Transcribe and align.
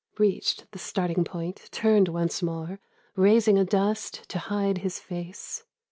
Reached 0.17 0.65
the 0.71 0.79
starting 0.79 1.23
point, 1.23 1.69
Turned 1.71 2.07
once 2.07 2.41
more 2.41 2.79
Raising 3.15 3.59
a 3.59 3.63
dust 3.63 4.27
to 4.29 4.39
hide 4.39 4.79
his 4.79 4.97
face. 4.99 5.63